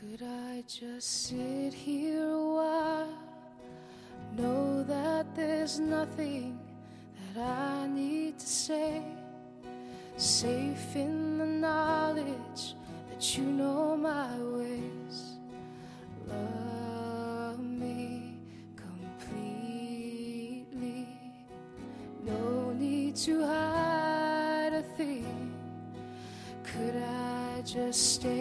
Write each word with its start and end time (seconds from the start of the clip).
Could 0.00 0.22
I 0.22 0.64
just 0.66 1.26
sit 1.28 1.74
here 1.74 2.24
a 2.26 2.54
while? 2.54 3.18
Know 4.34 4.82
that 4.84 5.26
there's 5.36 5.78
nothing 5.78 6.58
that 7.34 7.42
I 7.42 7.86
need 7.86 8.38
to 8.38 8.46
say. 8.46 9.02
Safe 10.16 10.96
in 10.96 11.36
the 11.36 11.44
knowledge 11.44 12.76
that 13.10 13.36
you 13.36 13.44
know 13.44 13.94
my 13.94 14.38
ways. 14.38 15.36
Love 16.26 17.60
me 17.60 18.38
completely. 18.76 19.48
No 22.24 22.72
need 22.72 23.16
to 23.16 23.44
hide 23.44 24.72
a 24.72 24.82
thing. 24.96 25.52
Could 26.64 26.96
I 26.96 27.60
just 27.66 28.14
stay? 28.14 28.39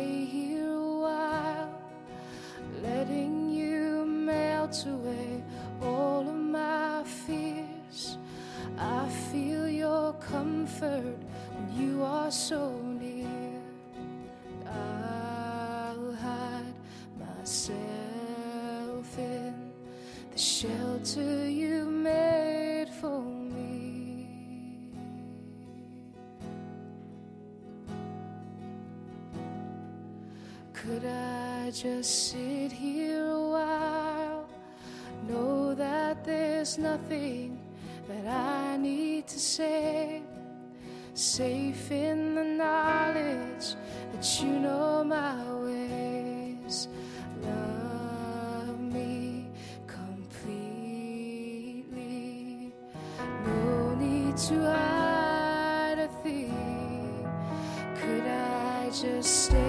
comfort 10.39 11.17
when 11.53 11.67
you 11.81 12.01
are 12.01 12.31
so 12.31 12.61
near. 13.01 13.61
I'll 14.65 16.13
hide 16.13 16.77
myself 17.19 19.09
in 19.17 19.53
the 20.31 20.37
shelter 20.37 21.49
you 21.49 21.85
made 21.85 22.89
for 23.01 23.21
me. 23.55 24.27
Could 30.73 31.05
I 31.05 31.71
just 31.71 32.31
sit 32.31 32.71
here 32.71 33.25
a 33.25 33.49
while? 33.57 34.49
Know 35.27 35.75
that 35.75 36.23
there's 36.23 36.77
nothing 36.77 37.59
that 38.09 38.27
I 38.27 38.77
need 38.77 39.27
to 39.27 39.39
say, 39.39 40.23
Safe 41.13 41.91
in 41.91 42.33
the 42.35 42.43
knowledge 42.43 43.75
that 44.13 44.41
you 44.41 44.49
know 44.59 45.03
my 45.03 45.35
ways. 45.55 46.87
Love 47.43 48.79
me 48.79 49.47
completely. 49.85 50.33
No 53.45 53.95
need 53.95 54.37
to 54.37 54.61
hide 54.63 55.99
a 55.99 56.07
thing. 56.23 57.27
Could 57.99 58.25
I 58.25 58.89
just 58.91 59.45
stay? 59.45 59.68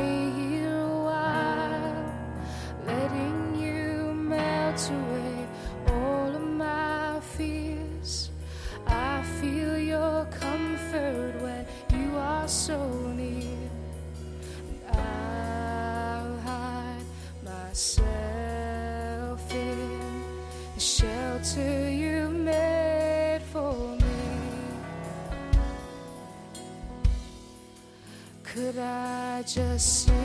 I 29.41 29.43
just 29.43 30.20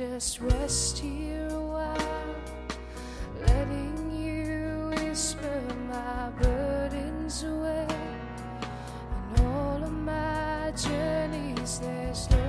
Just 0.00 0.40
rest 0.40 0.98
here 0.98 1.46
a 1.50 1.60
while, 1.60 2.34
letting 3.46 4.10
you 4.10 4.88
whisper 4.96 5.62
my 5.90 6.30
burdens 6.40 7.44
away. 7.44 7.86
and 9.34 9.40
all 9.46 9.84
of 9.84 9.92
my 9.92 10.72
journeys, 10.74 11.80
there's 11.80 12.30
no 12.30 12.39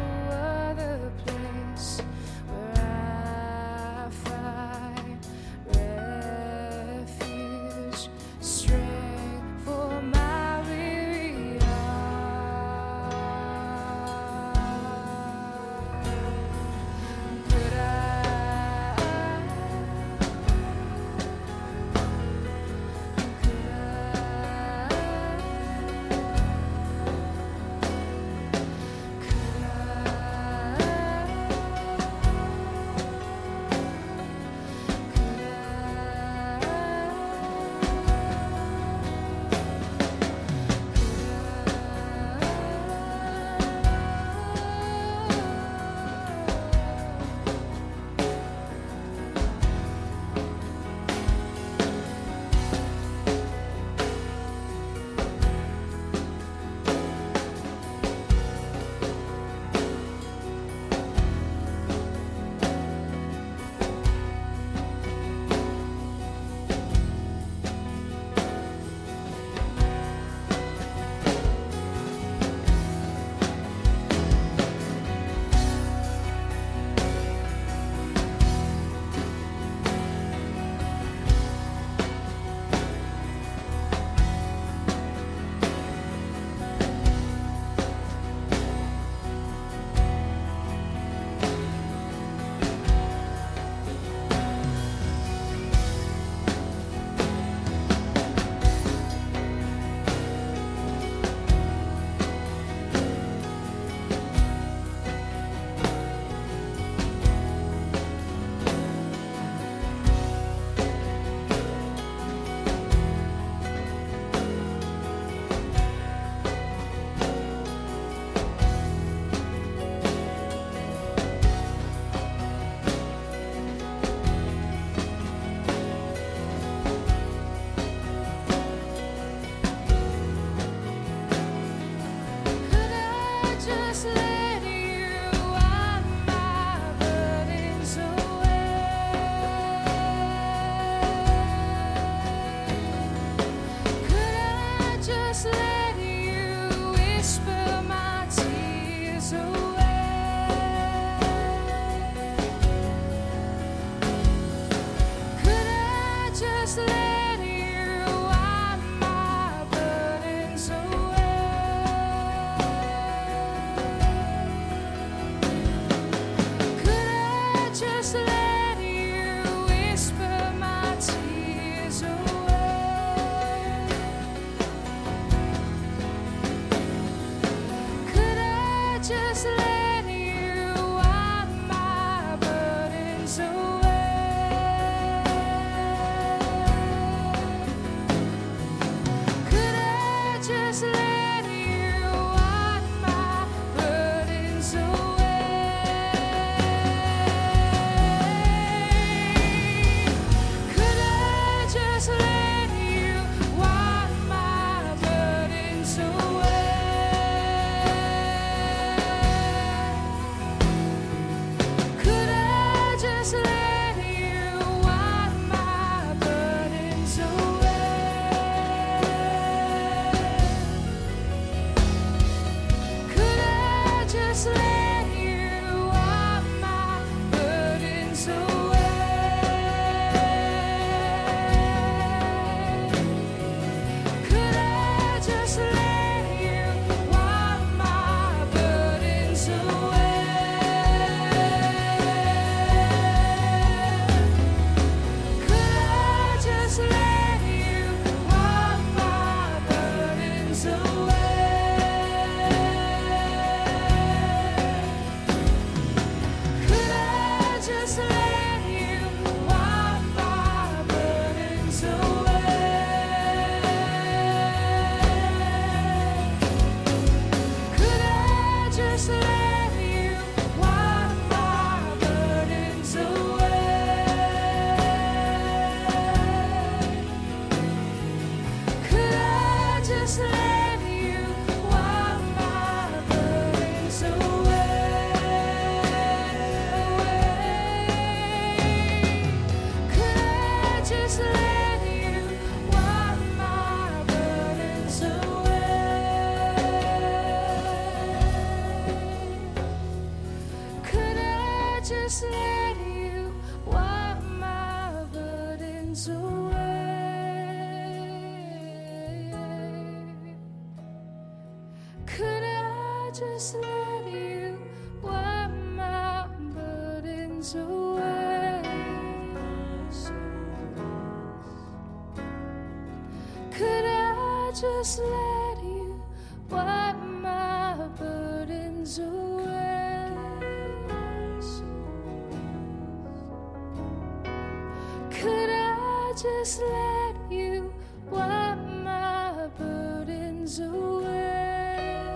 I 336.11 336.13
just 336.13 336.61
let 336.61 337.31
you 337.31 337.73
wipe 338.09 338.57
my 338.83 339.47
burdens 339.57 340.59
away. 340.59 342.09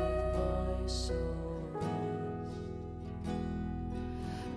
My 0.82 0.86
soul 0.86 1.16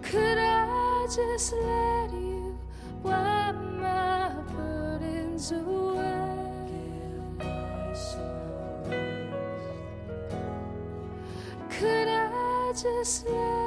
Could 0.02 0.38
I 0.38 1.07
just 1.07 1.52
let 1.52 2.11
you 2.14 2.59
wipe 3.04 3.54
my 3.54 4.33
burdens 4.57 5.52
away? 5.52 6.64
My 7.38 7.95
soul 7.95 8.83
Could 11.71 12.09
I 12.09 12.73
just 12.75 13.25
let 13.28 13.58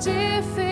difícil. 0.00 0.69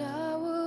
I 0.00 0.36
will. 0.36 0.61